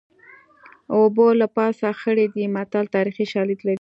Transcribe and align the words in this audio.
اوبه 0.95 1.25
له 1.41 1.47
پاسه 1.55 1.87
خړې 1.99 2.25
دي 2.33 2.43
متل 2.55 2.85
تاریخي 2.95 3.25
شالید 3.33 3.59
لري 3.61 3.69